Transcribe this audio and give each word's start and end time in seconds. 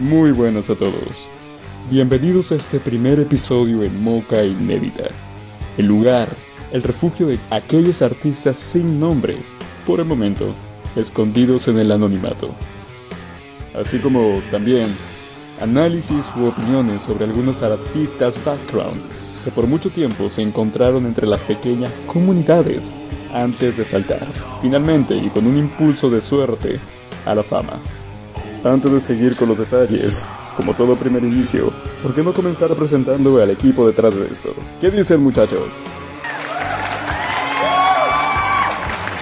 Muy 0.00 0.30
buenas 0.30 0.68
a 0.68 0.74
todos. 0.74 1.26
Bienvenidos 1.90 2.52
a 2.52 2.56
este 2.56 2.78
primer 2.78 3.18
episodio 3.18 3.82
en 3.82 4.04
Moca 4.04 4.44
Inédita. 4.44 5.04
El 5.78 5.86
lugar, 5.86 6.28
el 6.70 6.82
refugio 6.82 7.28
de 7.28 7.38
aquellos 7.50 8.02
artistas 8.02 8.58
sin 8.58 9.00
nombre, 9.00 9.38
por 9.86 10.00
el 10.00 10.04
momento, 10.04 10.54
escondidos 10.96 11.68
en 11.68 11.78
el 11.78 11.90
anonimato. 11.90 12.50
Así 13.74 13.98
como 13.98 14.42
también 14.50 14.94
análisis 15.62 16.26
u 16.36 16.44
opiniones 16.44 17.00
sobre 17.00 17.24
algunos 17.24 17.62
artistas 17.62 18.34
background 18.44 19.00
que 19.44 19.50
por 19.50 19.66
mucho 19.66 19.88
tiempo 19.88 20.28
se 20.28 20.42
encontraron 20.42 21.06
entre 21.06 21.26
las 21.26 21.40
pequeñas 21.40 21.90
comunidades 22.06 22.92
antes 23.32 23.78
de 23.78 23.84
saltar, 23.86 24.28
finalmente 24.60 25.16
y 25.16 25.30
con 25.30 25.46
un 25.46 25.56
impulso 25.56 26.10
de 26.10 26.20
suerte, 26.20 26.80
a 27.24 27.34
la 27.34 27.42
fama. 27.42 27.80
Antes 28.66 28.90
de 28.90 28.98
seguir 28.98 29.36
con 29.36 29.48
los 29.48 29.58
detalles, 29.58 30.26
como 30.56 30.74
todo 30.74 30.96
primer 30.96 31.22
inicio, 31.22 31.72
¿por 32.02 32.12
qué 32.12 32.24
no 32.24 32.34
comenzar 32.34 32.74
presentando 32.74 33.40
al 33.40 33.50
equipo 33.50 33.86
detrás 33.86 34.12
de 34.12 34.26
esto? 34.26 34.52
¿Qué 34.80 34.90
dicen 34.90 35.22
muchachos? 35.22 35.76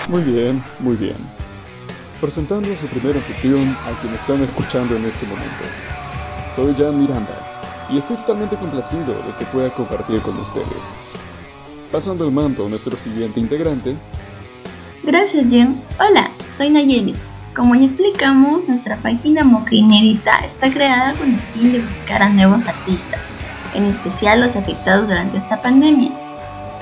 Muy 0.08 0.22
bien, 0.22 0.64
muy 0.80 0.96
bien. 0.96 1.16
Presentando 2.22 2.72
a 2.72 2.76
su 2.76 2.86
primer 2.86 3.16
anfitrión 3.16 3.76
a 3.84 4.00
quien 4.00 4.14
están 4.14 4.42
escuchando 4.42 4.96
en 4.96 5.04
este 5.04 5.26
momento. 5.26 5.64
Soy 6.56 6.74
Jan 6.82 6.98
Miranda 6.98 7.36
y 7.90 7.98
estoy 7.98 8.16
totalmente 8.16 8.56
complacido 8.56 9.12
de 9.12 9.34
que 9.38 9.44
pueda 9.52 9.68
compartir 9.68 10.22
con 10.22 10.38
ustedes. 10.38 11.12
Pasando 11.92 12.24
el 12.24 12.32
manto 12.32 12.64
a 12.64 12.70
nuestro 12.70 12.96
siguiente 12.96 13.40
integrante. 13.40 13.94
Gracias, 15.02 15.44
Jen. 15.50 15.78
Hola, 16.00 16.30
soy 16.50 16.70
Nayeli. 16.70 17.14
Como 17.54 17.76
ya 17.76 17.84
explicamos, 17.84 18.66
nuestra 18.66 18.96
página 18.96 19.44
Moca 19.44 19.76
Inédita 19.76 20.38
está 20.44 20.72
creada 20.72 21.14
con 21.14 21.34
el 21.34 21.40
fin 21.54 21.70
de 21.70 21.78
buscar 21.78 22.20
a 22.20 22.28
nuevos 22.28 22.66
artistas, 22.66 23.28
en 23.74 23.84
especial 23.84 24.40
los 24.40 24.56
afectados 24.56 25.06
durante 25.06 25.38
esta 25.38 25.62
pandemia. 25.62 26.10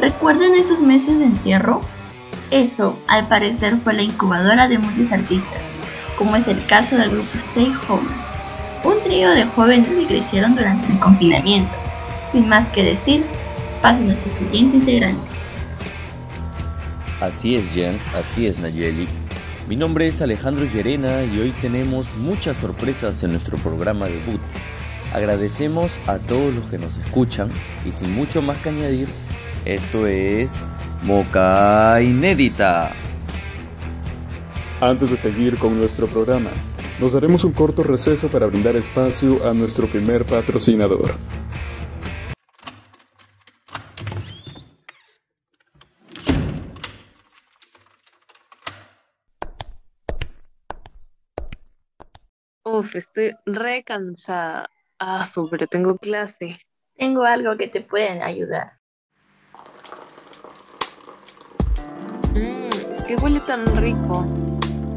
¿Recuerdan 0.01 0.55
esos 0.55 0.81
meses 0.81 1.19
de 1.19 1.27
encierro? 1.27 1.83
Eso, 2.51 2.99
al 3.07 3.29
parecer, 3.29 3.81
fue 3.85 3.93
la 3.93 4.01
incubadora 4.01 4.67
de 4.67 4.79
muchos 4.79 5.13
artistas, 5.13 5.61
como 6.17 6.37
es 6.37 6.49
el 6.49 6.65
caso 6.65 6.97
del 6.97 7.11
grupo 7.11 7.37
Stay 7.37 7.71
Homes, 7.87 8.25
un 8.83 8.99
trío 9.05 9.31
de 9.31 9.45
jóvenes 9.45 9.89
que 9.89 10.07
crecieron 10.07 10.55
durante 10.55 10.91
el 10.91 10.99
confinamiento. 10.99 11.75
Sin 12.31 12.49
más 12.49 12.71
que 12.71 12.83
decir, 12.83 13.27
pasa 13.83 14.01
nuestro 14.01 14.31
siguiente 14.31 14.79
integrante. 14.79 15.21
Así 17.21 17.57
es, 17.57 17.71
Jen, 17.75 18.01
así 18.15 18.47
es, 18.47 18.59
Nayeli. 18.59 19.22
Mi 19.69 19.77
nombre 19.77 20.09
es 20.09 20.21
Alejandro 20.21 20.65
Llerena 20.65 21.23
y 21.25 21.39
hoy 21.39 21.55
tenemos 21.61 22.07
muchas 22.17 22.57
sorpresas 22.57 23.23
en 23.23 23.31
nuestro 23.31 23.57
programa 23.59 24.07
debut. 24.07 24.41
Agradecemos 25.15 25.93
a 26.09 26.19
todos 26.19 26.53
los 26.53 26.67
que 26.67 26.79
nos 26.79 26.97
escuchan 26.97 27.49
y 27.85 27.93
sin 27.93 28.13
mucho 28.13 28.43
más 28.43 28.59
que 28.59 28.71
añadir, 28.71 29.07
esto 29.65 30.07
es 30.09 30.69
Moca 31.05 32.03
Inédita. 32.03 32.91
Antes 34.81 35.11
de 35.11 35.17
seguir 35.17 35.57
con 35.59 35.79
nuestro 35.79 36.09
programa, 36.09 36.51
nos 37.01 37.13
daremos 37.13 37.45
un 37.45 37.53
corto 37.53 37.85
receso 37.85 38.29
para 38.29 38.47
brindar 38.47 38.75
espacio 38.75 39.49
a 39.49 39.55
nuestro 39.55 39.87
primer 39.87 40.27
patrocinador. 40.27 41.15
Uf, 52.65 52.95
estoy 52.95 53.35
re 53.45 53.83
cansada. 53.83 54.71
Ah, 55.01 55.27
pero 55.51 55.67
tengo 55.67 55.99
clase. 55.99 56.61
Tengo 56.97 57.25
algo 57.25 57.57
que 57.57 57.67
te 57.67 57.81
pueden 57.81 58.23
ayudar. 58.23 58.79
Mmm, 62.37 63.05
qué 63.05 63.17
huele 63.21 63.41
tan 63.41 63.67
rico. 63.79 64.25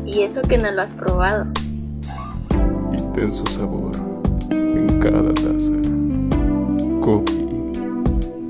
Y 0.05 0.21
eso 0.21 0.43
que 0.43 0.59
no 0.59 0.69
lo 0.69 0.83
has 0.83 0.93
probado. 0.93 1.47
Intenso 2.91 3.43
sabor 3.47 3.95
en 4.51 4.99
cada 4.99 5.33
taza. 5.33 5.73
Copi, 7.01 7.47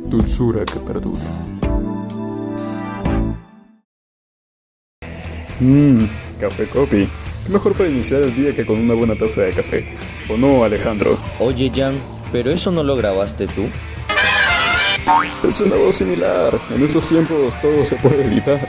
dulzura 0.09 0.65
que 0.65 0.79
perdura. 0.79 1.21
Mmm, 5.61 6.05
café 6.37 6.67
Copi. 6.67 7.07
¿Qué 7.45 7.51
mejor 7.53 7.73
para 7.73 7.87
iniciar 7.87 8.23
el 8.23 8.35
día 8.35 8.55
que 8.55 8.65
con 8.65 8.79
una 8.79 8.95
buena 8.95 9.13
taza 9.13 9.41
de 9.41 9.53
café? 9.53 9.85
¿O 10.29 10.35
no, 10.35 10.63
Alejandro? 10.63 11.15
Oye, 11.39 11.71
Jan, 11.73 11.95
¿pero 12.31 12.49
eso 12.49 12.71
no 12.71 12.83
lo 12.83 12.95
grabaste 12.95 13.45
tú? 13.45 13.69
Es 15.47 15.61
una 15.61 15.75
voz 15.75 15.97
similar. 15.97 16.59
En 16.73 16.83
esos 16.83 17.07
tiempos 17.07 17.53
todo 17.61 17.85
se 17.85 17.97
puede 17.97 18.25
editar. 18.25 18.59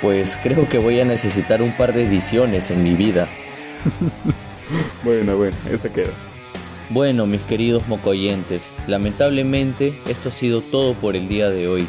Pues 0.00 0.38
creo 0.40 0.68
que 0.68 0.78
voy 0.78 1.00
a 1.00 1.04
necesitar 1.04 1.62
un 1.62 1.72
par 1.72 1.92
de 1.92 2.04
ediciones 2.04 2.70
en 2.70 2.84
mi 2.84 2.94
vida. 2.94 3.26
bueno, 5.02 5.36
bueno, 5.36 5.56
esa 5.68 5.88
queda. 5.88 6.12
Bueno, 6.90 7.26
mis 7.26 7.40
queridos 7.42 7.88
mocoyentes, 7.88 8.62
lamentablemente 8.86 9.98
esto 10.06 10.28
ha 10.28 10.32
sido 10.32 10.60
todo 10.60 10.94
por 10.94 11.16
el 11.16 11.28
día 11.28 11.48
de 11.48 11.66
hoy. 11.66 11.88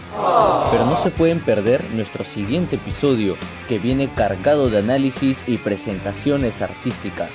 Pero 0.72 0.86
no 0.86 1.02
se 1.04 1.12
pueden 1.12 1.40
perder 1.40 1.84
nuestro 1.94 2.24
siguiente 2.24 2.78
episodio, 2.78 3.36
que 3.68 3.78
viene 3.78 4.10
cargado 4.14 4.70
de 4.70 4.80
análisis 4.80 5.38
y 5.48 5.58
presentaciones 5.58 6.62
artísticas. 6.62 7.30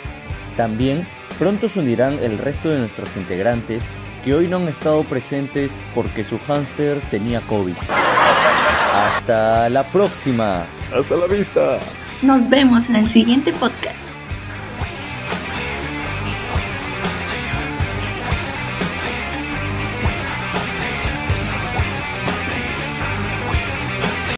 También 0.57 1.07
pronto 1.39 1.69
se 1.69 1.81
unirán 1.81 2.19
el 2.23 2.39
resto 2.39 2.71
de 2.71 2.79
nuestros 2.79 3.15
integrantes 3.17 3.85
que 4.25 4.35
hoy 4.35 4.49
no 4.49 4.57
han 4.57 4.69
estado 4.69 5.03
presentes 5.05 5.79
porque 5.95 6.25
su 6.25 6.39
hámster 6.39 6.99
tenía 7.11 7.41
COVID. 7.43 7.75
Hasta 8.95 9.69
la 9.69 9.83
próxima. 9.85 10.67
Hasta 10.95 11.17
la 11.17 11.27
vista. 11.27 11.79
Nos 12.23 12.49
vemos 12.49 12.89
en 12.89 12.97
el 12.97 13.07
siguiente 13.07 13.53
podcast. 13.53 14.10